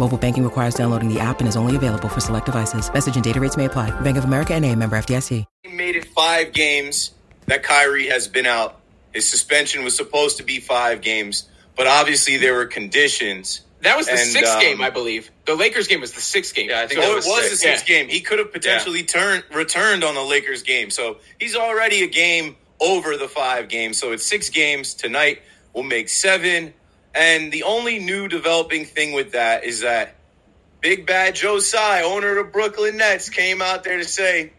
Mobile 0.00 0.16
banking 0.16 0.44
requires 0.44 0.72
downloading 0.74 1.12
the 1.12 1.20
app 1.20 1.40
and 1.40 1.48
is 1.48 1.56
only 1.56 1.76
available 1.76 2.08
for 2.08 2.20
select 2.20 2.46
devices. 2.46 2.90
Message 2.92 3.16
and 3.16 3.22
data 3.22 3.38
rates 3.38 3.58
may 3.58 3.66
apply. 3.66 3.90
Bank 4.00 4.16
of 4.16 4.24
America 4.24 4.54
and 4.54 4.64
a 4.64 4.74
member 4.74 4.96
FDIC. 4.96 5.44
He 5.62 5.72
made 5.74 5.94
it 5.94 6.06
five 6.06 6.52
games 6.54 7.10
that 7.46 7.62
Kyrie 7.62 8.06
has 8.08 8.26
been 8.26 8.46
out. 8.46 8.80
His 9.12 9.28
suspension 9.28 9.84
was 9.84 9.94
supposed 9.94 10.38
to 10.38 10.42
be 10.42 10.58
five 10.58 11.02
games, 11.02 11.46
but 11.76 11.86
obviously 11.86 12.38
there 12.38 12.54
were 12.54 12.64
conditions. 12.64 13.60
That 13.82 13.98
was 13.98 14.06
the 14.06 14.12
And, 14.12 14.20
sixth 14.20 14.54
um, 14.54 14.60
game, 14.62 14.80
I 14.80 14.88
believe. 14.88 15.30
The 15.44 15.54
Lakers 15.54 15.86
game 15.86 16.00
was 16.00 16.12
the 16.12 16.20
sixth 16.22 16.54
game. 16.54 16.70
Yeah, 16.70 16.80
I 16.80 16.86
think 16.86 17.00
So 17.02 17.06
that 17.06 17.12
it 17.12 17.14
was 17.16 17.26
was 17.26 17.40
six. 17.42 17.50
the 17.50 17.56
sixth 17.56 17.88
Yeah. 17.88 17.98
game. 17.98 18.08
He 18.08 18.20
could 18.22 18.38
have 18.38 18.52
potentially 18.54 19.02
turned 19.02 19.44
returned 19.52 20.02
on 20.02 20.14
the 20.14 20.22
Lakers 20.22 20.62
game. 20.62 20.88
So 20.88 21.18
he's 21.38 21.56
already 21.56 22.04
a 22.04 22.08
game 22.08 22.56
over 22.80 23.18
the 23.18 23.28
five 23.28 23.68
games. 23.68 23.98
So 23.98 24.12
it's 24.12 24.24
six 24.24 24.48
games 24.48 24.94
tonight. 24.94 25.42
We'll 25.74 25.84
make 25.84 26.08
seven. 26.08 26.72
And 27.14 27.50
the 27.50 27.64
only 27.64 27.98
new 27.98 28.28
developing 28.28 28.84
thing 28.84 29.12
with 29.12 29.32
that 29.32 29.64
is 29.64 29.80
that 29.80 30.14
Big 30.80 31.06
Bad 31.06 31.34
Joe 31.34 31.58
Tsai, 31.58 32.02
owner 32.02 32.38
of 32.38 32.46
the 32.46 32.52
Brooklyn 32.52 32.96
Nets, 32.96 33.28
came 33.28 33.60
out 33.60 33.84
there 33.84 33.98
to 33.98 34.04
say 34.04 34.52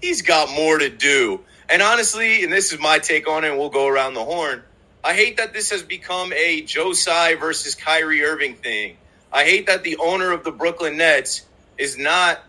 he's 0.00 0.22
got 0.22 0.50
more 0.50 0.78
to 0.78 0.88
do. 0.90 1.40
And 1.68 1.80
honestly, 1.80 2.44
and 2.44 2.52
this 2.52 2.72
is 2.72 2.78
my 2.78 2.98
take 2.98 3.28
on 3.28 3.44
it, 3.44 3.48
and 3.48 3.58
we'll 3.58 3.70
go 3.70 3.86
around 3.86 4.14
the 4.14 4.24
horn. 4.24 4.62
I 5.02 5.14
hate 5.14 5.38
that 5.38 5.52
this 5.52 5.70
has 5.70 5.82
become 5.82 6.32
a 6.32 6.60
Joe 6.62 6.92
Tsai 6.92 7.34
versus 7.36 7.74
Kyrie 7.74 8.22
Irving 8.22 8.54
thing. 8.54 8.98
I 9.32 9.44
hate 9.44 9.66
that 9.66 9.82
the 9.82 9.96
owner 9.96 10.30
of 10.32 10.44
the 10.44 10.52
Brooklyn 10.52 10.98
Nets 10.98 11.46
is 11.78 11.96
not 11.98 12.40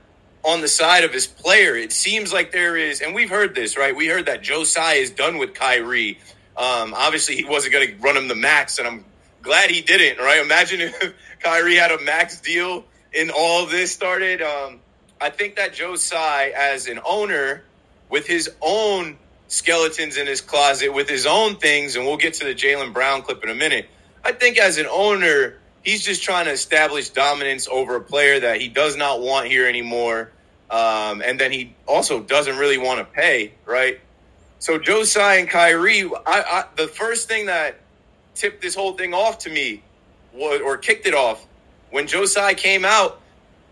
on 0.44 0.62
the 0.62 0.68
side 0.68 1.04
of 1.04 1.14
his 1.14 1.26
player. 1.26 1.76
It 1.76 1.94
seems 1.94 2.34
like 2.34 2.52
there 2.52 2.76
is, 2.76 3.02
and 3.02 3.16
we've 3.16 3.30
heard 3.30 3.56
this, 3.56 3.78
right? 3.78 3.96
We 3.96 4.08
heard 4.08 4.26
that 4.26 4.44
Joe 4.44 4.66
Tsai 4.66 4.96
is 4.96 5.10
done 5.10 5.38
with 5.38 5.54
Kyrie. 5.54 6.20
Um, 6.58 6.94
obviously, 6.94 7.38
he 7.38 7.46
wasn't 7.46 7.74
going 7.74 7.88
to 7.88 7.96
run 7.96 8.18
him 8.18 8.28
the 8.28 8.36
max, 8.36 8.78
and 8.78 8.88
I'm 8.88 9.06
glad 9.44 9.69
he 9.69 9.81
didn't, 9.81 10.23
right? 10.23 10.41
Imagine 10.41 10.81
if 10.81 11.13
Kyrie 11.39 11.75
had 11.75 11.91
a 11.91 12.02
max 12.02 12.41
deal 12.41 12.86
and 13.16 13.30
all 13.30 13.67
this 13.67 13.91
started. 13.91 14.41
Um, 14.41 14.80
I 15.22 15.30
think 15.30 15.58
that 15.58 15.73
Joe 15.73 15.95
Tsai, 15.95 16.53
as 16.55 16.88
an 16.88 16.99
owner, 17.05 17.64
with 18.09 18.25
his 18.25 18.49
own 18.61 19.17
skeletons 19.47 20.17
in 20.17 20.25
his 20.25 20.41
closet, 20.41 20.94
with 20.94 21.09
his 21.09 21.25
own 21.25 21.58
things, 21.58 21.95
and 21.95 22.05
we'll 22.05 22.17
get 22.17 22.36
to 22.36 22.45
the 22.45 22.55
Jaylen 22.55 22.93
Brown 22.93 23.21
clip 23.21 23.43
in 23.43 23.49
a 23.49 23.55
minute. 23.55 23.87
I 24.23 24.32
think 24.32 24.58
as 24.58 24.77
an 24.77 24.87
owner, 24.87 25.59
he's 25.83 26.03
just 26.03 26.23
trying 26.23 26.45
to 26.45 26.52
establish 26.52 27.09
dominance 27.09 27.67
over 27.67 27.95
a 27.98 28.02
player 28.02 28.39
that 28.39 28.59
he 28.59 28.70
does 28.70 28.95
not 28.95 29.21
want 29.21 29.48
here 29.48 29.67
anymore. 29.67 30.32
Um, 30.71 31.21
and 31.21 31.39
then 31.39 31.52
he 31.52 31.76
also 31.87 32.21
doesn't 32.21 32.58
really 32.58 32.77
want 32.77 32.99
to 32.99 33.05
pay, 33.05 33.53
right? 33.65 33.99
So 34.59 34.80
Joe 34.80 35.03
and 35.17 35.49
Kyrie, 35.49 36.05
I, 36.05 36.09
I, 36.26 36.64
the 36.76 36.87
first 36.87 37.27
thing 37.27 37.48
that 37.48 37.83
tipped 38.36 38.61
this 38.61 38.76
whole 38.76 38.94
thing 38.94 39.14
off 39.14 39.39
to 39.39 39.49
me, 39.49 39.83
or 40.38 40.77
kicked 40.77 41.05
it 41.05 41.14
off, 41.14 41.45
when 41.92 42.08
Joe 42.08 42.26
Tsai 42.26 42.54
came 42.54 42.86
out 42.86 43.20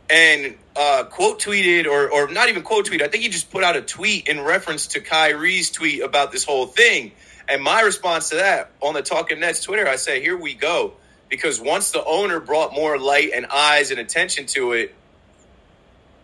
and 0.09 0.55
uh, 0.75 1.05
quote 1.05 1.39
tweeted, 1.39 1.85
or 1.85 2.11
or 2.11 2.31
not 2.31 2.49
even 2.49 2.63
quote 2.63 2.85
tweet. 2.85 3.01
I 3.01 3.07
think 3.07 3.23
he 3.23 3.29
just 3.29 3.51
put 3.51 3.63
out 3.63 3.75
a 3.75 3.81
tweet 3.81 4.27
in 4.27 4.41
reference 4.41 4.87
to 4.87 4.99
Kyrie's 4.99 5.71
tweet 5.71 6.01
about 6.03 6.31
this 6.31 6.43
whole 6.43 6.67
thing. 6.67 7.11
And 7.47 7.61
my 7.61 7.81
response 7.81 8.29
to 8.29 8.35
that 8.35 8.71
on 8.79 8.93
the 8.93 9.01
Talking 9.01 9.39
Nets 9.39 9.63
Twitter, 9.63 9.87
I 9.87 9.97
say, 9.97 10.21
here 10.21 10.37
we 10.37 10.53
go. 10.53 10.93
Because 11.27 11.59
once 11.59 11.91
the 11.91 12.03
owner 12.03 12.39
brought 12.39 12.73
more 12.73 12.97
light 12.97 13.31
and 13.33 13.45
eyes 13.45 13.91
and 13.91 13.99
attention 13.99 14.45
to 14.47 14.73
it, 14.73 14.93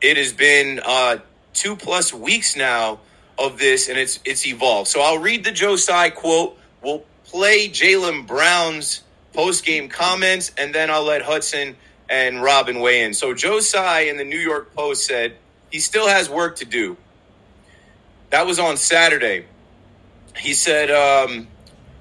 it 0.01 0.17
has 0.17 0.33
been 0.33 0.81
uh, 0.85 1.17
two 1.53 1.75
plus 1.75 2.13
weeks 2.13 2.55
now 2.55 2.99
of 3.37 3.57
this, 3.57 3.87
and 3.89 3.97
it's 3.97 4.19
it's 4.25 4.45
evolved. 4.45 4.89
So 4.89 5.01
I'll 5.01 5.19
read 5.19 5.43
the 5.43 5.51
Joe 5.51 5.75
Tsai 5.75 6.09
quote. 6.09 6.57
We'll 6.83 7.03
play 7.27 7.69
Jaylen 7.69 8.25
Brown's 8.25 9.03
post 9.33 9.65
game 9.65 9.89
comments, 9.89 10.51
and 10.57 10.73
then 10.73 10.89
I'll 10.89 11.03
let 11.03 11.21
Hudson 11.21 11.75
and 12.09 12.41
Robin 12.41 12.79
weigh 12.79 13.03
in. 13.03 13.13
So 13.13 13.33
Joe 13.33 13.59
Tsai 13.59 14.01
in 14.01 14.17
the 14.17 14.23
New 14.23 14.39
York 14.39 14.73
Post 14.73 15.05
said 15.05 15.35
he 15.71 15.79
still 15.79 16.07
has 16.07 16.29
work 16.29 16.57
to 16.57 16.65
do. 16.65 16.97
That 18.29 18.45
was 18.45 18.59
on 18.59 18.77
Saturday. 18.77 19.45
He 20.37 20.53
said, 20.53 20.91
um, 20.91 21.47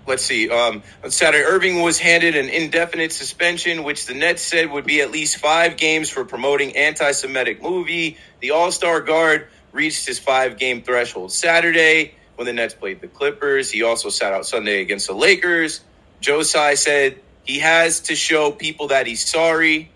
let's 0.06 0.22
see, 0.22 0.50
um, 0.50 0.82
on 1.02 1.10
Saturday, 1.10 1.44
Irving 1.44 1.82
was 1.82 1.98
handed 1.98 2.36
an 2.36 2.48
indefinite 2.48 3.12
suspension, 3.12 3.82
which 3.84 4.06
the 4.06 4.14
Nets 4.14 4.42
said 4.42 4.70
would 4.70 4.84
be 4.84 5.00
at 5.00 5.10
least 5.10 5.38
five 5.38 5.76
games 5.76 6.10
for 6.10 6.24
promoting 6.24 6.76
anti 6.76 7.12
Semitic 7.12 7.62
movie. 7.62 8.16
The 8.40 8.52
All 8.52 8.70
Star 8.70 9.00
guard 9.00 9.48
reached 9.72 10.06
his 10.06 10.18
five 10.18 10.58
game 10.58 10.82
threshold 10.82 11.32
Saturday 11.32 12.14
when 12.36 12.46
the 12.46 12.52
Nets 12.52 12.74
played 12.74 13.00
the 13.00 13.08
Clippers. 13.08 13.70
He 13.70 13.82
also 13.82 14.08
sat 14.08 14.32
out 14.32 14.46
Sunday 14.46 14.80
against 14.80 15.08
the 15.08 15.14
Lakers. 15.14 15.80
Joe 16.20 16.42
Tsai 16.42 16.74
said 16.74 17.20
he 17.44 17.58
has 17.58 18.00
to 18.00 18.14
show 18.14 18.52
people 18.52 18.88
that 18.88 19.06
he's 19.06 19.26
sorry. 19.26 19.90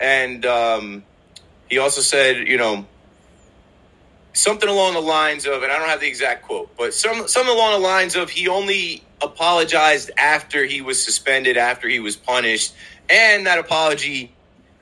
And 0.00 0.44
um, 0.44 1.04
he 1.68 1.78
also 1.78 2.00
said, 2.00 2.48
you 2.48 2.58
know, 2.58 2.86
something 4.32 4.68
along 4.68 4.94
the 4.94 5.00
lines 5.00 5.46
of, 5.46 5.62
and 5.62 5.72
I 5.72 5.78
don't 5.78 5.88
have 5.88 6.00
the 6.00 6.08
exact 6.08 6.42
quote, 6.44 6.76
but 6.76 6.92
some 6.92 7.26
something 7.26 7.54
along 7.54 7.80
the 7.80 7.86
lines 7.86 8.16
of 8.16 8.28
he 8.30 8.48
only 8.48 9.02
apologized 9.22 10.10
after 10.18 10.64
he 10.64 10.82
was 10.82 11.02
suspended, 11.02 11.56
after 11.56 11.88
he 11.88 12.00
was 12.00 12.16
punished, 12.16 12.74
and 13.08 13.46
that 13.46 13.58
apology 13.58 14.32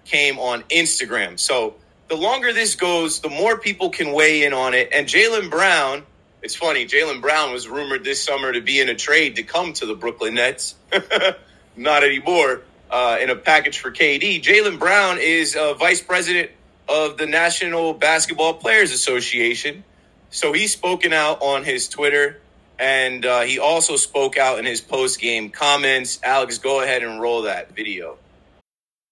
came 0.05 0.39
on 0.39 0.63
Instagram. 0.65 1.39
So 1.39 1.77
the 2.09 2.17
longer 2.17 2.53
this 2.53 2.75
goes, 2.75 3.21
the 3.21 3.31
more 3.31 3.57
people 3.59 3.91
can 3.91 4.13
weigh 4.13 4.45
in 4.45 4.53
on 4.53 4.75
it. 4.75 4.89
And 4.93 5.07
Jaylen 5.07 5.51
Brown, 5.51 6.03
it's 6.45 6.55
funny, 6.55 6.85
Jaylen 6.85 7.23
Brown 7.23 7.53
was 7.53 7.67
rumored 7.67 8.05
this 8.05 8.23
summer 8.23 8.53
to 8.53 8.61
be 8.61 8.79
in 8.79 8.91
a 8.91 8.95
trade 8.95 9.37
to 9.37 9.43
come 9.43 9.73
to 9.73 9.87
the 9.87 9.95
Brooklyn 9.95 10.35
Nets. 10.35 10.75
Not 11.77 12.05
anymore. 12.05 12.61
Uh, 12.91 13.17
in 13.21 13.31
a 13.31 13.35
package 13.35 13.79
for 13.79 13.91
KD. 13.91 14.43
Jaylen 14.43 14.79
Brown 14.79 15.17
is 15.19 15.57
uh, 15.57 15.73
vice 15.73 16.03
president 16.03 16.51
of 16.87 17.17
the 17.17 17.27
National 17.27 17.95
Basketball 17.95 18.55
Players 18.55 18.93
Association. 18.93 19.83
So 20.29 20.53
he's 20.53 20.73
spoken 20.73 21.15
out 21.15 21.41
on 21.41 21.65
his 21.65 21.89
Twitter, 21.89 22.41
and 22.79 23.25
uh, 23.25 23.41
he 23.41 23.59
also 23.59 23.97
spoke 23.97 24.37
out 24.37 24.59
in 24.59 24.67
his 24.67 24.83
post 24.83 25.19
game 25.19 25.49
comments. 25.49 26.21
Alex, 26.23 26.59
go 26.59 26.83
ahead 26.83 27.03
and 27.03 27.21
roll 27.21 27.43
that 27.43 27.75
video. 27.75 28.19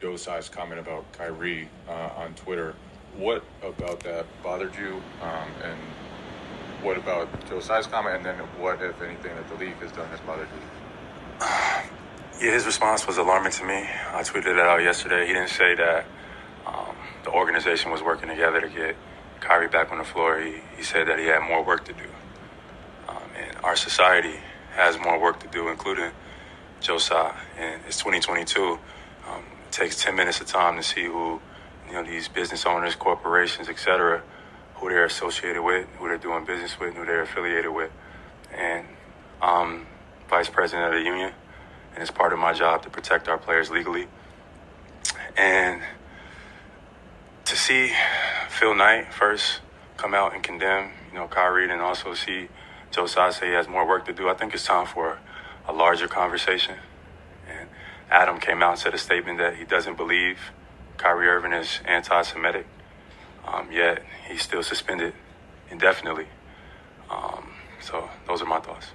Joe 0.00 0.16
Tsai's 0.16 0.48
comment 0.48 0.80
about 0.80 1.10
Kyrie 1.12 1.68
uh, 1.88 2.10
on 2.16 2.34
Twitter. 2.34 2.74
What 3.16 3.42
about 3.62 4.00
that 4.00 4.26
bothered 4.42 4.74
you? 4.76 5.02
Um, 5.22 5.48
and 5.62 5.78
what 6.82 6.96
about 6.96 7.28
Joe 7.48 7.60
Tsai's 7.60 7.86
comment? 7.86 8.16
And 8.16 8.24
then 8.24 8.38
what, 8.58 8.80
if 8.82 9.00
anything, 9.02 9.34
that 9.34 9.48
the 9.48 9.56
league 9.56 9.74
has 9.74 9.92
done 9.92 10.08
has 10.08 10.20
bothered 10.20 10.48
you? 10.48 11.46
Yeah, 12.40 12.52
his 12.52 12.64
response 12.64 13.06
was 13.06 13.18
alarming 13.18 13.52
to 13.52 13.64
me. 13.66 13.74
I 13.74 14.22
tweeted 14.22 14.46
it 14.46 14.58
out 14.58 14.82
yesterday. 14.82 15.26
He 15.26 15.34
didn't 15.34 15.50
say 15.50 15.74
that 15.74 16.06
the 17.24 17.30
organization 17.30 17.90
was 17.90 18.02
working 18.02 18.28
together 18.28 18.60
to 18.60 18.68
get 18.68 18.96
Kyrie 19.40 19.68
back 19.68 19.90
on 19.92 19.98
the 19.98 20.04
floor, 20.04 20.40
he, 20.40 20.56
he 20.76 20.82
said 20.82 21.08
that 21.08 21.18
he 21.18 21.26
had 21.26 21.40
more 21.40 21.64
work 21.64 21.84
to 21.86 21.92
do. 21.92 22.08
Um, 23.08 23.22
and 23.36 23.56
our 23.64 23.76
society 23.76 24.34
has 24.72 24.98
more 24.98 25.18
work 25.18 25.40
to 25.40 25.48
do, 25.48 25.68
including 25.68 26.10
Tsai. 26.80 27.36
And 27.58 27.80
it's 27.86 27.98
2022. 27.98 28.78
Um, 29.70 29.72
takes 29.72 30.02
10 30.02 30.16
minutes 30.16 30.40
of 30.40 30.46
time 30.46 30.76
to 30.76 30.82
see 30.82 31.04
who, 31.04 31.40
you 31.86 31.92
know, 31.92 32.02
these 32.02 32.28
business 32.28 32.66
owners, 32.66 32.94
corporations, 32.94 33.68
etc., 33.68 34.22
who 34.74 34.88
they're 34.88 35.04
associated 35.04 35.62
with, 35.62 35.86
who 35.98 36.08
they're 36.08 36.18
doing 36.18 36.44
business 36.44 36.78
with, 36.80 36.94
who 36.94 37.04
they're 37.04 37.22
affiliated 37.22 37.72
with. 37.72 37.90
And 38.52 38.86
I'm 39.40 39.86
vice 40.28 40.48
president 40.48 40.92
of 40.92 41.00
the 41.00 41.04
union, 41.04 41.32
and 41.94 42.02
it's 42.02 42.10
part 42.10 42.32
of 42.32 42.38
my 42.38 42.52
job 42.52 42.82
to 42.82 42.90
protect 42.90 43.28
our 43.28 43.38
players 43.38 43.70
legally. 43.70 44.06
And 45.36 45.82
to 47.44 47.56
see 47.56 47.92
Phil 48.48 48.74
Knight 48.74 49.12
first 49.12 49.60
come 49.96 50.14
out 50.14 50.34
and 50.34 50.42
condemn, 50.42 50.90
you 51.10 51.18
know, 51.18 51.28
Kyrie, 51.28 51.70
and 51.70 51.80
also 51.80 52.14
see 52.14 52.48
Joe 52.90 53.06
he 53.06 53.52
has 53.52 53.68
more 53.68 53.86
work 53.86 54.04
to 54.06 54.12
do, 54.12 54.28
I 54.28 54.34
think 54.34 54.52
it's 54.52 54.64
time 54.64 54.86
for 54.86 55.18
a 55.68 55.72
larger 55.72 56.08
conversation. 56.08 56.76
Adam 58.10 58.38
came 58.38 58.62
out 58.62 58.72
and 58.72 58.78
said 58.78 58.94
a 58.94 58.98
statement 58.98 59.38
that 59.38 59.56
he 59.56 59.64
doesn't 59.64 59.96
believe 59.96 60.38
Kyrie 60.96 61.28
Irving 61.28 61.52
is 61.52 61.80
anti-Semitic, 61.86 62.66
um, 63.46 63.70
yet 63.72 64.02
he's 64.28 64.42
still 64.42 64.62
suspended 64.62 65.14
indefinitely. 65.70 66.26
Um, 67.08 67.50
so 67.80 68.08
those 68.26 68.42
are 68.42 68.46
my 68.46 68.60
thoughts. 68.60 68.88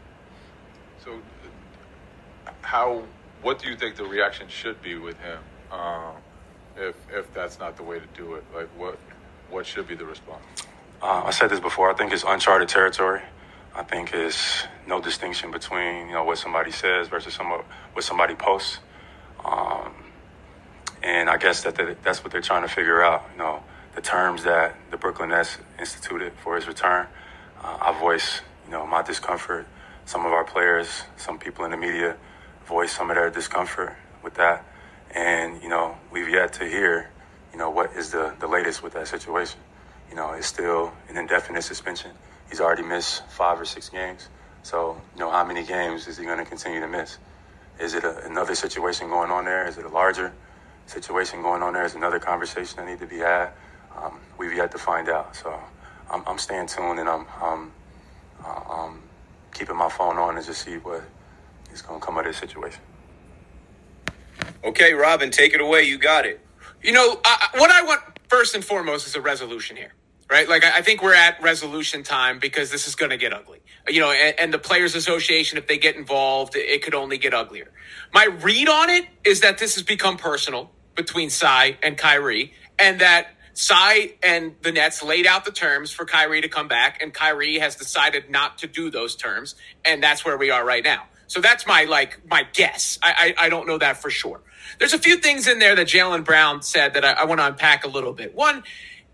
So, 1.04 1.20
how? 2.62 3.04
What 3.42 3.60
do 3.60 3.70
you 3.70 3.76
think 3.76 3.96
the 3.96 4.06
reaction 4.06 4.48
should 4.48 4.82
be 4.82 4.96
with 4.96 5.18
him? 5.20 5.40
Um, 5.72 6.16
if 6.78 6.96
if 7.12 7.32
that's 7.34 7.60
not 7.60 7.78
the 7.78 7.84
way 7.84 8.00
to 8.00 8.06
do 8.16 8.36
it, 8.36 8.44
like 8.54 8.68
what 8.78 8.98
what 9.50 9.66
should 9.66 9.88
be 9.88 9.96
the 9.96 10.06
response? 10.06 10.44
Uh, 11.02 11.24
I 11.26 11.32
said 11.32 11.50
this 11.50 11.60
before. 11.60 11.92
I 11.92 11.94
think 11.94 12.12
it's 12.12 12.24
uncharted 12.26 12.70
territory. 12.70 13.22
I 13.76 13.84
think 13.84 14.14
it's 14.14 14.66
no 14.88 15.02
distinction 15.02 15.52
between 15.52 16.08
you 16.08 16.14
know 16.14 16.24
what 16.24 16.38
somebody 16.38 16.72
says 16.72 17.08
versus 17.08 17.34
some 17.34 17.48
what 17.48 18.04
somebody 18.04 18.36
posts. 18.36 18.80
Um, 19.46 19.94
and 21.04 21.30
I 21.30 21.38
guess 21.38 21.64
that 21.64 21.76
that's 22.04 22.24
what 22.24 22.32
they're 22.32 22.42
trying 22.42 22.64
to 22.64 22.74
figure 22.74 23.04
out. 23.04 23.24
You 23.34 23.40
know, 23.40 23.64
the 23.94 24.02
terms 24.02 24.44
that 24.44 24.76
the 24.92 24.98
Brooklyn 24.98 25.30
Nets 25.30 25.58
instituted 25.80 26.34
for 26.44 26.56
his 26.56 26.68
return. 26.68 27.08
Uh, 27.62 27.78
I 27.80 28.00
voice 28.00 28.42
you 28.66 28.72
know 28.72 28.86
my 28.86 29.04
discomfort. 29.04 29.68
Some 30.06 30.26
of 30.26 30.34
our 30.34 30.44
players, 30.44 31.04
some 31.18 31.40
people 31.40 31.66
in 31.66 31.72
the 31.72 31.78
media, 31.78 32.16
voice 32.66 32.92
some 32.92 33.10
of 33.10 33.16
their 33.16 33.30
discomfort 33.30 33.96
with 34.24 34.36
that. 34.36 34.66
And, 35.14 35.62
you 35.64 35.70
know, 35.70 35.98
we've 36.12 36.30
yet 36.30 36.54
to 36.54 36.66
hear, 36.66 37.10
you 37.54 37.58
know, 37.58 37.70
what 37.70 37.94
is 37.96 38.12
the, 38.12 38.34
the 38.40 38.48
latest 38.48 38.84
with 38.84 38.94
that 38.94 39.08
situation. 39.08 39.60
You 40.10 40.16
know, 40.16 40.34
it's 40.34 40.48
still 40.48 40.94
an 41.10 41.18
indefinite 41.18 41.64
suspension. 41.64 42.12
He's 42.50 42.60
already 42.60 42.84
missed 42.84 43.24
five 43.30 43.60
or 43.60 43.66
six 43.66 43.90
games. 43.90 44.28
So, 44.64 45.02
you 45.14 45.20
know, 45.20 45.32
how 45.32 45.46
many 45.46 45.64
games 45.64 46.08
is 46.08 46.18
he 46.18 46.26
going 46.26 46.40
to 46.40 46.46
continue 46.46 46.82
to 46.82 46.88
miss? 46.88 47.18
Is 47.80 47.94
it 47.94 48.04
a, 48.04 48.26
another 48.26 48.56
situation 48.56 49.10
going 49.10 49.32
on 49.32 49.46
there? 49.46 49.68
Is 49.68 49.78
it 49.78 49.86
a 49.86 49.90
larger 49.90 50.34
situation 50.88 51.42
going 51.42 51.62
on 51.62 51.74
there? 51.74 51.86
Is 51.86 51.96
another 51.96 52.20
conversation 52.20 52.78
that 52.78 52.88
need 52.88 53.00
to 53.00 53.08
be 53.08 53.18
had? 53.18 53.50
Um, 53.96 54.20
we've 54.38 54.54
yet 54.54 54.72
to 54.72 54.78
find 54.78 55.10
out. 55.10 55.36
So 55.36 55.58
I'm, 56.12 56.24
I'm 56.28 56.38
staying 56.38 56.68
tuned 56.68 57.00
and 57.00 57.10
I'm, 57.10 57.26
I'm, 57.42 57.72
uh, 58.44 58.62
I'm 58.70 59.02
keeping 59.54 59.76
my 59.76 59.90
phone 59.90 60.18
on 60.18 60.38
and 60.38 60.46
just 60.46 60.64
see 60.64 60.78
what 60.78 61.04
is 61.74 61.82
going 61.82 62.00
to 62.00 62.06
come 62.06 62.18
of 62.18 62.26
this 62.26 62.38
situation. 62.38 62.82
Okay, 64.64 64.94
Robin, 64.94 65.32
take 65.32 65.54
it 65.54 65.62
away. 65.62 65.84
You 65.84 65.98
got 65.98 66.26
it. 66.26 66.42
You 66.82 66.92
know, 66.92 67.20
I, 67.26 67.50
what 67.56 67.72
I 67.72 67.84
want 67.84 68.02
first 68.28 68.56
and 68.56 68.64
foremost 68.64 69.08
is 69.08 69.16
a 69.16 69.22
resolution 69.22 69.76
here, 69.78 69.94
right? 70.36 70.50
Like, 70.50 70.66
I, 70.66 70.82
think 70.82 71.02
we're 71.02 71.16
at 71.16 71.42
resolution 71.42 72.04
time 72.04 72.40
because 72.40 72.70
this 72.70 72.90
is 72.90 72.96
going 72.96 73.12
to 73.12 73.18
get 73.18 73.32
ugly. 73.32 73.62
You 73.88 74.02
know, 74.02 74.12
and, 74.12 74.38
and, 74.38 74.54
the 74.54 74.60
Players 74.60 74.94
Association, 74.94 75.58
if 75.58 75.66
they 75.66 75.78
get 75.78 75.96
involved, 75.96 76.58
it 76.58 76.84
could 76.84 76.94
only 76.94 77.18
get 77.18 77.34
uglier. 77.34 77.72
My 78.14 78.26
read 78.26 78.68
on 78.68 78.90
it 78.90 79.06
is 79.24 79.40
that 79.42 79.60
this 79.60 79.76
has 79.76 79.84
become 79.84 80.18
personal 80.18 80.72
between 80.94 81.30
Tsai 81.30 81.78
and 81.82 81.98
Kyrie, 81.98 82.52
and 82.78 83.00
that 83.00 83.28
Tsai 83.54 84.16
and 84.22 84.56
the 84.62 84.74
Nets 84.74 85.02
laid 85.02 85.26
out 85.26 85.46
the 85.46 85.52
terms 85.52 85.92
for 85.92 86.04
Kyrie 86.04 86.42
to 86.42 86.50
come 86.50 86.68
back, 86.68 87.02
and 87.02 87.14
Kyrie 87.14 87.60
has 87.60 87.78
decided 87.78 88.30
not 88.30 88.58
to 88.58 88.68
do 88.68 88.92
those 88.92 89.16
terms, 89.16 89.56
and 89.86 90.04
that's 90.04 90.26
where 90.26 90.38
we 90.38 90.50
are 90.52 90.66
right 90.66 90.84
now. 90.84 91.04
So 91.28 91.40
that's 91.40 91.66
my 91.66 91.86
like 91.86 92.20
my 92.30 92.44
guess. 92.52 93.00
I, 93.02 93.36
I, 93.38 93.46
I 93.46 93.50
don't 93.50 93.68
know 93.68 93.78
that 93.78 93.98
for 93.98 94.10
sure. 94.10 94.42
There's 94.80 94.94
a 94.94 95.00
few 95.00 95.18
things 95.18 95.48
in 95.48 95.60
there 95.60 95.76
that 95.76 95.88
Jaylen 95.88 96.26
Brown 96.26 96.62
said 96.62 96.96
that 96.96 97.06
I, 97.06 97.12
I 97.14 97.24
want 97.26 97.40
to 97.40 97.48
unpack 97.48 97.86
a 97.86 97.88
little 97.88 98.14
bit. 98.14 98.36
One, 98.36 98.64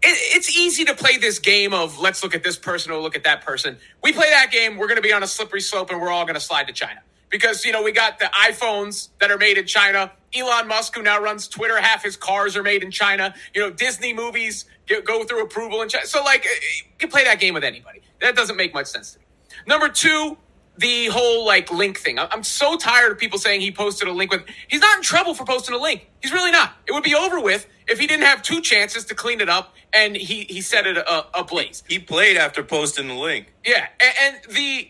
it, 0.04 0.36
it's 0.36 0.56
easy 0.56 0.86
to 0.86 0.96
play 0.96 1.18
this 1.18 1.40
game 1.40 1.74
of 1.74 2.00
let's 2.00 2.24
look 2.24 2.34
at 2.36 2.44
this 2.44 2.58
person 2.58 2.92
or 2.92 3.00
look 3.00 3.16
at 3.16 3.24
that 3.24 3.46
person. 3.46 3.78
We 4.04 4.14
play 4.14 4.30
that 4.30 4.52
game, 4.52 4.78
we're 4.78 4.88
going 4.88 4.98
to 4.98 5.02
be 5.02 5.14
on 5.14 5.24
a 5.24 5.28
slippery 5.28 5.62
slope 5.62 5.90
and 5.90 6.02
we're 6.02 6.10
all 6.10 6.26
going 6.26 6.36
to 6.36 6.42
slide 6.42 6.68
to 6.68 6.74
China 6.74 7.02
because 7.30 7.66
you 7.66 7.72
know 7.72 7.82
we 7.82 7.92
got 7.92 8.20
the 8.20 8.26
iPhones 8.26 9.10
that 9.20 9.32
are 9.32 9.38
made 9.38 9.58
in 9.58 9.66
China. 9.66 10.12
Elon 10.36 10.68
Musk, 10.68 10.96
who 10.96 11.02
now 11.02 11.20
runs 11.20 11.48
Twitter, 11.48 11.80
half 11.82 12.04
his 12.04 12.16
cars 12.16 12.56
are 12.56 12.64
made 12.64 12.84
in 12.84 12.92
China. 12.92 13.34
You 13.54 13.62
know, 13.62 13.70
Disney 13.70 14.14
movies 14.14 14.66
get, 14.88 15.06
go 15.06 15.24
through 15.24 15.44
approval 15.44 15.82
in 15.82 15.90
China. 15.90 16.06
So 16.06 16.24
like, 16.24 16.46
eh, 16.46 16.50
eh, 16.50 16.62
you 16.78 16.92
can 17.00 17.10
play 17.10 17.24
that 17.26 17.40
game 17.40 17.54
with 17.54 17.64
anybody. 17.64 18.02
That 18.22 18.36
doesn't 18.36 18.56
make 18.56 18.74
much 18.74 18.88
sense 18.88 19.14
to 19.14 19.20
me. 19.20 19.26
Number 19.68 19.90
two, 19.90 20.38
the 20.82 21.08
whole 21.08 21.46
like 21.46 21.72
link 21.72 22.00
thing. 22.00 22.20
I'm 22.20 22.44
so 22.44 22.76
tired 22.76 23.12
of 23.12 23.18
people 23.20 23.40
saying 23.40 23.62
he 23.62 23.72
posted 23.72 24.08
a 24.08 24.12
link 24.12 24.32
with. 24.32 24.44
He's 24.68 24.82
not 24.82 24.98
in 24.98 25.04
trouble 25.04 25.34
for 25.34 25.46
posting 25.46 25.76
a 25.76 25.78
link. 25.78 26.10
He's 26.22 26.34
really 26.34 26.52
not. 26.52 26.74
It 26.88 26.92
would 26.92 27.04
be 27.04 27.16
over 27.16 27.40
with 27.40 27.68
if 27.88 28.00
he 28.00 28.08
didn't 28.08 28.26
have 28.26 28.42
two 28.42 28.62
chances 28.62 29.06
to 29.06 29.16
clean 29.16 29.42
it 29.42 29.50
up 29.50 29.76
and 29.94 30.16
he 30.16 30.46
he 30.50 30.62
set 30.62 30.88
it 30.88 30.98
a, 30.98 31.40
ablaze. 31.40 31.84
He 31.88 32.00
played 32.00 32.36
after 32.36 32.64
posting 32.64 33.08
the 33.08 33.14
link. 33.14 33.54
Yeah, 33.66 33.88
and, 34.02 34.36
and 34.36 34.56
the 34.56 34.90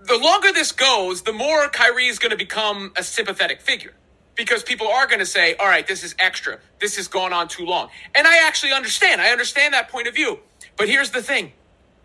the 0.00 0.16
longer 0.16 0.52
this 0.52 0.72
goes, 0.72 1.22
the 1.22 1.32
more 1.32 1.68
Kyrie 1.68 2.06
is 2.06 2.18
going 2.18 2.30
to 2.30 2.36
become 2.36 2.92
a 2.96 3.02
sympathetic 3.02 3.60
figure 3.60 3.94
because 4.36 4.62
people 4.62 4.86
are 4.86 5.06
going 5.06 5.18
to 5.18 5.26
say, 5.26 5.56
"All 5.56 5.66
right, 5.66 5.86
this 5.86 6.04
is 6.04 6.14
extra. 6.20 6.58
This 6.80 6.96
has 6.96 7.08
gone 7.08 7.32
on 7.32 7.48
too 7.48 7.64
long." 7.64 7.88
And 8.14 8.26
I 8.26 8.46
actually 8.46 8.72
understand. 8.72 9.20
I 9.20 9.30
understand 9.30 9.74
that 9.74 9.88
point 9.88 10.06
of 10.06 10.14
view. 10.14 10.38
But 10.76 10.88
here's 10.88 11.10
the 11.10 11.22
thing 11.22 11.52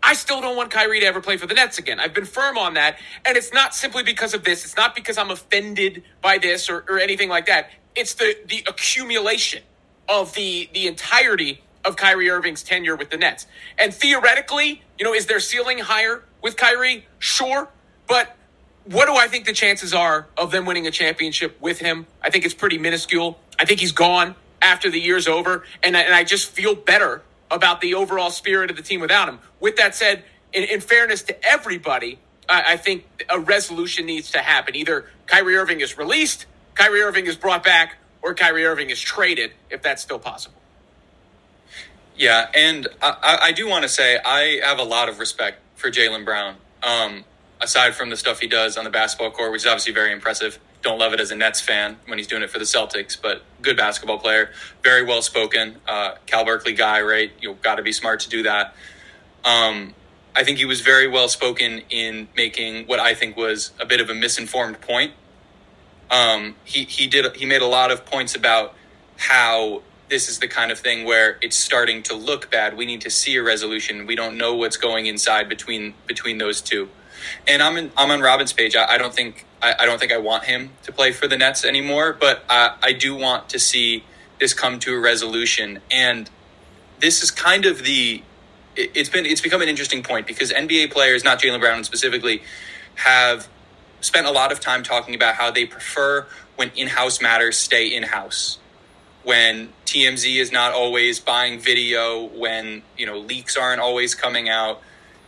I 0.04 0.12
still 0.12 0.42
don't 0.42 0.54
want 0.54 0.70
Kyrie 0.70 1.00
to 1.00 1.06
ever 1.06 1.22
play 1.22 1.38
for 1.38 1.46
the 1.46 1.54
Nets 1.54 1.78
again. 1.78 1.98
I've 1.98 2.12
been 2.12 2.26
firm 2.26 2.58
on 2.58 2.74
that. 2.74 2.98
And 3.24 3.38
it's 3.38 3.54
not 3.54 3.74
simply 3.74 4.02
because 4.02 4.34
of 4.34 4.44
this. 4.44 4.64
It's 4.64 4.76
not 4.76 4.94
because 4.94 5.16
I'm 5.16 5.30
offended 5.30 6.02
by 6.20 6.36
this 6.36 6.68
or, 6.68 6.84
or 6.88 6.98
anything 6.98 7.30
like 7.30 7.46
that. 7.46 7.70
It's 7.96 8.12
the, 8.12 8.36
the 8.46 8.62
accumulation 8.68 9.62
of 10.06 10.34
the, 10.34 10.68
the 10.74 10.86
entirety 10.86 11.62
of 11.86 11.96
Kyrie 11.96 12.28
Irving's 12.28 12.62
tenure 12.62 12.96
with 12.96 13.08
the 13.08 13.16
Nets. 13.16 13.46
And 13.78 13.94
theoretically, 13.94 14.82
you 14.98 15.04
know, 15.04 15.14
is 15.14 15.24
their 15.24 15.40
ceiling 15.40 15.78
higher 15.78 16.22
with 16.42 16.58
Kyrie? 16.58 17.06
Sure. 17.18 17.70
But 18.06 18.36
what 18.84 19.06
do 19.06 19.14
I 19.14 19.26
think 19.26 19.46
the 19.46 19.54
chances 19.54 19.94
are 19.94 20.26
of 20.36 20.50
them 20.50 20.66
winning 20.66 20.86
a 20.86 20.90
championship 20.90 21.58
with 21.62 21.78
him? 21.78 22.06
I 22.20 22.28
think 22.28 22.44
it's 22.44 22.54
pretty 22.54 22.76
minuscule. 22.76 23.38
I 23.58 23.64
think 23.64 23.80
he's 23.80 23.92
gone 23.92 24.34
after 24.60 24.90
the 24.90 25.00
year's 25.00 25.26
over. 25.26 25.64
And 25.82 25.96
and 25.96 26.14
I 26.14 26.24
just 26.24 26.50
feel 26.50 26.74
better 26.74 27.22
about 27.54 27.80
the 27.80 27.94
overall 27.94 28.30
spirit 28.30 28.70
of 28.70 28.76
the 28.76 28.82
team 28.82 29.00
without 29.00 29.28
him. 29.28 29.38
With 29.60 29.76
that 29.76 29.94
said, 29.94 30.24
in, 30.52 30.64
in 30.64 30.80
fairness 30.80 31.22
to 31.22 31.44
everybody, 31.44 32.18
I, 32.48 32.72
I, 32.72 32.76
think 32.76 33.06
a 33.30 33.38
resolution 33.38 34.06
needs 34.06 34.32
to 34.32 34.38
happen. 34.38 34.74
Either 34.74 35.06
Kyrie 35.26 35.56
Irving 35.56 35.80
is 35.80 35.96
released, 35.96 36.46
Kyrie 36.74 37.00
Irving 37.00 37.26
is 37.26 37.36
brought 37.36 37.62
back, 37.62 37.96
or 38.22 38.34
Kyrie 38.34 38.66
Irving 38.66 38.90
is 38.90 39.00
traded, 39.00 39.52
if 39.70 39.82
that's 39.82 40.02
still 40.02 40.18
possible. 40.18 40.60
Yeah, 42.16 42.48
and 42.54 42.88
I, 43.00 43.38
I 43.42 43.52
do 43.52 43.68
want 43.68 43.84
to 43.84 43.88
say 43.88 44.18
I 44.24 44.60
have 44.64 44.78
a 44.78 44.84
lot 44.84 45.08
of 45.08 45.18
respect 45.18 45.60
for 45.76 45.90
Jaylen 45.90 46.24
Brown. 46.24 46.56
Um, 46.82 47.24
aside 47.60 47.94
from 47.94 48.10
the 48.10 48.16
stuff 48.16 48.40
he 48.40 48.46
does 48.46 48.76
on 48.76 48.84
the 48.84 48.90
basketball 48.90 49.30
court, 49.30 49.50
which 49.50 49.62
is 49.62 49.66
obviously 49.66 49.92
very 49.92 50.12
impressive. 50.12 50.58
Don't 50.84 50.98
love 50.98 51.14
it 51.14 51.18
as 51.18 51.30
a 51.30 51.36
Nets 51.36 51.62
fan 51.62 51.96
when 52.06 52.18
he's 52.18 52.26
doing 52.26 52.42
it 52.42 52.50
for 52.50 52.58
the 52.58 52.66
Celtics, 52.66 53.20
but 53.20 53.42
good 53.62 53.76
basketball 53.76 54.18
player, 54.18 54.50
very 54.82 55.02
well 55.02 55.22
spoken. 55.22 55.76
Uh, 55.88 56.16
Cal 56.26 56.44
Berkeley 56.44 56.74
guy, 56.74 57.00
right? 57.00 57.32
You've 57.40 57.62
got 57.62 57.76
to 57.76 57.82
be 57.82 57.90
smart 57.90 58.20
to 58.20 58.28
do 58.28 58.42
that. 58.42 58.74
Um, 59.44 59.94
I 60.36 60.44
think 60.44 60.58
he 60.58 60.66
was 60.66 60.82
very 60.82 61.08
well 61.08 61.28
spoken 61.28 61.82
in 61.88 62.28
making 62.36 62.86
what 62.86 63.00
I 63.00 63.14
think 63.14 63.36
was 63.36 63.72
a 63.80 63.86
bit 63.86 64.00
of 64.00 64.10
a 64.10 64.14
misinformed 64.14 64.80
point. 64.82 65.12
Um, 66.10 66.54
he 66.64 66.84
he 66.84 67.06
did 67.06 67.34
he 67.34 67.46
made 67.46 67.62
a 67.62 67.66
lot 67.66 67.90
of 67.90 68.04
points 68.04 68.34
about 68.34 68.74
how 69.16 69.82
this 70.10 70.28
is 70.28 70.38
the 70.38 70.48
kind 70.48 70.70
of 70.70 70.78
thing 70.78 71.06
where 71.06 71.38
it's 71.40 71.56
starting 71.56 72.02
to 72.04 72.14
look 72.14 72.50
bad. 72.50 72.76
We 72.76 72.84
need 72.84 73.00
to 73.00 73.10
see 73.10 73.36
a 73.36 73.42
resolution. 73.42 74.06
We 74.06 74.16
don't 74.16 74.36
know 74.36 74.54
what's 74.54 74.76
going 74.76 75.06
inside 75.06 75.48
between 75.48 75.94
between 76.06 76.36
those 76.38 76.60
two. 76.60 76.90
And 77.46 77.62
I'm 77.62 77.76
in, 77.76 77.92
I'm 77.96 78.10
on 78.10 78.20
Robin's 78.20 78.52
page. 78.52 78.76
I, 78.76 78.94
I 78.94 78.98
don't 78.98 79.14
think 79.14 79.46
I, 79.62 79.74
I, 79.80 79.86
don't 79.86 79.98
think 79.98 80.12
I 80.12 80.18
want 80.18 80.44
him 80.44 80.70
to 80.82 80.92
play 80.92 81.12
for 81.12 81.26
the 81.26 81.36
Nets 81.36 81.64
anymore, 81.64 82.12
but 82.18 82.44
I, 82.48 82.76
I 82.82 82.92
do 82.92 83.14
want 83.14 83.48
to 83.50 83.58
see 83.58 84.04
this 84.40 84.52
come 84.54 84.78
to 84.80 84.94
a 84.94 85.00
resolution. 85.00 85.80
And 85.90 86.28
this 87.00 87.22
is 87.22 87.30
kind 87.30 87.66
of 87.66 87.84
the 87.84 88.22
it, 88.76 88.90
it's 88.94 89.08
been 89.08 89.26
it's 89.26 89.40
become 89.40 89.62
an 89.62 89.68
interesting 89.68 90.02
point 90.02 90.26
because 90.26 90.52
NBA 90.52 90.92
players, 90.92 91.24
not 91.24 91.40
Jaylen 91.40 91.60
Brown 91.60 91.84
specifically, 91.84 92.42
have 92.96 93.48
spent 94.00 94.26
a 94.26 94.30
lot 94.30 94.52
of 94.52 94.60
time 94.60 94.82
talking 94.82 95.14
about 95.14 95.34
how 95.36 95.50
they 95.50 95.66
prefer 95.66 96.26
when 96.56 96.70
in-house 96.76 97.20
matters 97.20 97.56
stay 97.58 97.86
in-house. 97.86 98.58
when 99.24 99.72
TMZ 99.86 100.36
is 100.36 100.52
not 100.52 100.72
always 100.72 101.18
buying 101.18 101.58
video, 101.58 102.24
when 102.24 102.82
you 102.96 103.06
know 103.06 103.18
leaks 103.18 103.56
aren't 103.56 103.80
always 103.80 104.14
coming 104.14 104.48
out. 104.48 104.80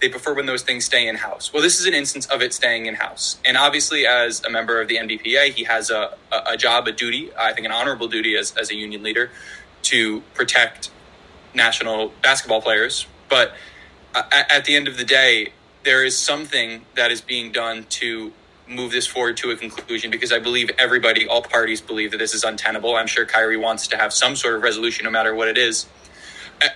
They 0.06 0.12
prefer 0.12 0.34
when 0.34 0.46
those 0.46 0.62
things 0.62 0.84
stay 0.84 1.08
in 1.08 1.16
house. 1.16 1.52
Well, 1.52 1.64
this 1.64 1.80
is 1.80 1.86
an 1.86 1.92
instance 1.92 2.26
of 2.26 2.40
it 2.40 2.54
staying 2.54 2.86
in 2.86 2.94
house. 2.94 3.38
And 3.44 3.56
obviously, 3.56 4.06
as 4.06 4.40
a 4.44 4.48
member 4.48 4.80
of 4.80 4.86
the 4.86 4.98
NBPA, 4.98 5.52
he 5.52 5.64
has 5.64 5.90
a, 5.90 6.16
a, 6.30 6.56
job, 6.56 6.86
a 6.86 6.92
duty, 6.92 7.32
I 7.36 7.52
think 7.52 7.66
an 7.66 7.72
honorable 7.72 8.06
duty 8.06 8.36
as, 8.36 8.56
as 8.56 8.70
a 8.70 8.76
union 8.76 9.02
leader 9.02 9.32
to 9.82 10.20
protect 10.32 10.92
national 11.54 12.12
basketball 12.22 12.62
players. 12.62 13.08
But 13.28 13.54
uh, 14.14 14.22
at, 14.30 14.52
at 14.52 14.64
the 14.64 14.76
end 14.76 14.86
of 14.86 14.96
the 14.96 15.02
day, 15.02 15.48
there 15.82 16.04
is 16.04 16.16
something 16.16 16.86
that 16.94 17.10
is 17.10 17.20
being 17.20 17.50
done 17.50 17.86
to 17.88 18.32
move 18.68 18.92
this 18.92 19.08
forward 19.08 19.36
to 19.38 19.50
a 19.50 19.56
conclusion 19.56 20.12
because 20.12 20.30
I 20.30 20.38
believe 20.38 20.70
everybody, 20.78 21.26
all 21.26 21.42
parties 21.42 21.80
believe 21.80 22.12
that 22.12 22.18
this 22.18 22.32
is 22.32 22.44
untenable. 22.44 22.94
I'm 22.94 23.08
sure 23.08 23.26
Kyrie 23.26 23.56
wants 23.56 23.88
to 23.88 23.96
have 23.96 24.12
some 24.12 24.36
sort 24.36 24.54
of 24.54 24.62
resolution 24.62 25.02
no 25.02 25.10
matter 25.10 25.34
what 25.34 25.48
it 25.48 25.58
is. 25.58 25.86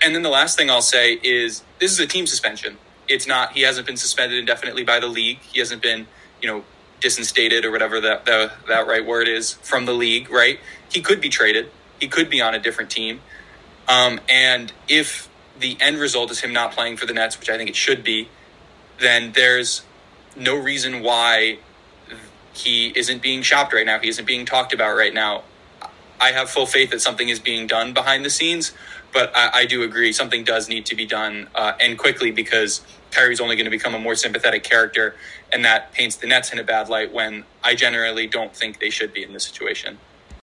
And 0.03 0.13
then 0.13 0.21
the 0.21 0.29
last 0.29 0.57
thing 0.57 0.69
I'll 0.69 0.81
say 0.81 1.13
is 1.13 1.63
this 1.79 1.93
is 1.93 1.99
a 2.01 2.07
team 2.07 2.27
suspension. 2.27 2.77
It's 3.11 3.27
not, 3.27 3.53
he 3.53 3.61
hasn't 3.61 3.85
been 3.87 3.97
suspended 3.97 4.39
indefinitely 4.39 4.83
by 4.83 4.99
the 4.99 5.07
league. 5.07 5.39
He 5.39 5.59
hasn't 5.59 5.81
been, 5.81 6.07
you 6.41 6.47
know, 6.47 6.63
disinstated 6.99 7.65
or 7.65 7.71
whatever 7.71 7.99
that, 7.99 8.25
that, 8.25 8.67
that 8.67 8.87
right 8.87 9.05
word 9.05 9.27
is 9.27 9.53
from 9.53 9.85
the 9.85 9.93
league, 9.93 10.29
right? 10.29 10.59
He 10.91 11.01
could 11.01 11.19
be 11.19 11.29
traded. 11.29 11.71
He 11.99 12.07
could 12.07 12.29
be 12.29 12.41
on 12.41 12.53
a 12.53 12.59
different 12.59 12.89
team. 12.89 13.21
Um, 13.87 14.19
and 14.29 14.71
if 14.87 15.29
the 15.59 15.77
end 15.79 15.97
result 15.97 16.31
is 16.31 16.39
him 16.39 16.53
not 16.53 16.71
playing 16.71 16.97
for 16.97 17.05
the 17.05 17.13
Nets, 17.13 17.39
which 17.39 17.49
I 17.49 17.57
think 17.57 17.69
it 17.69 17.75
should 17.75 18.03
be, 18.03 18.29
then 18.99 19.33
there's 19.33 19.83
no 20.35 20.55
reason 20.55 21.01
why 21.01 21.59
he 22.53 22.91
isn't 22.95 23.21
being 23.21 23.41
shopped 23.41 23.73
right 23.73 23.85
now. 23.85 23.99
He 23.99 24.09
isn't 24.09 24.25
being 24.25 24.45
talked 24.45 24.73
about 24.73 24.95
right 24.95 25.13
now. 25.13 25.43
I 26.21 26.31
have 26.31 26.49
full 26.49 26.67
faith 26.67 26.91
that 26.91 27.01
something 27.01 27.29
is 27.29 27.39
being 27.39 27.67
done 27.67 27.93
behind 27.93 28.23
the 28.23 28.29
scenes, 28.29 28.73
but 29.11 29.35
I, 29.35 29.61
I 29.61 29.65
do 29.65 29.83
agree 29.83 30.13
something 30.13 30.43
does 30.43 30.69
need 30.69 30.85
to 30.87 30.95
be 30.95 31.05
done 31.05 31.49
uh, 31.55 31.73
and 31.79 31.97
quickly 31.97 32.31
because 32.31 32.81
Kyrie's 33.11 33.41
only 33.41 33.55
going 33.55 33.65
to 33.65 33.71
become 33.71 33.95
a 33.95 33.99
more 33.99 34.15
sympathetic 34.15 34.63
character, 34.63 35.15
and 35.51 35.65
that 35.65 35.91
paints 35.93 36.15
the 36.15 36.27
Nets 36.27 36.53
in 36.53 36.59
a 36.59 36.63
bad 36.63 36.89
light 36.89 37.11
when 37.11 37.43
I 37.63 37.75
generally 37.75 38.27
don't 38.27 38.55
think 38.55 38.79
they 38.79 38.91
should 38.91 39.13
be 39.13 39.23
in 39.23 39.33
this 39.33 39.43
situation. 39.43 39.97